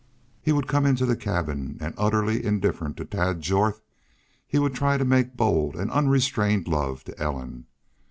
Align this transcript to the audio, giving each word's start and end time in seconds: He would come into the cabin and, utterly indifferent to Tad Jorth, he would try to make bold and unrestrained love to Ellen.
He 0.41 0.51
would 0.51 0.67
come 0.67 0.87
into 0.87 1.05
the 1.05 1.15
cabin 1.15 1.77
and, 1.79 1.93
utterly 1.95 2.43
indifferent 2.43 2.97
to 2.97 3.05
Tad 3.05 3.39
Jorth, 3.39 3.81
he 4.47 4.57
would 4.57 4.73
try 4.73 4.97
to 4.97 5.05
make 5.05 5.37
bold 5.37 5.75
and 5.75 5.91
unrestrained 5.91 6.67
love 6.67 7.03
to 7.03 7.19
Ellen. 7.21 7.67